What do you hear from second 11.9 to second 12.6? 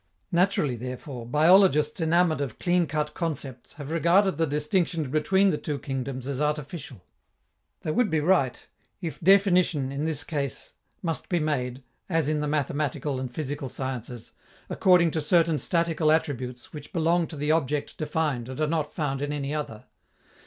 as in the